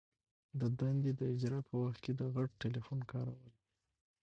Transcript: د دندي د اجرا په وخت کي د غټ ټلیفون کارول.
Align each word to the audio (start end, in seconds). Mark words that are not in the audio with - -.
د 0.59 0.61
دندي 0.79 1.11
د 1.19 1.21
اجرا 1.33 1.59
په 1.69 1.75
وخت 1.81 1.99
کي 2.03 2.11
د 2.19 2.21
غټ 2.33 2.49
ټلیفون 2.61 2.99
کارول. 3.11 3.45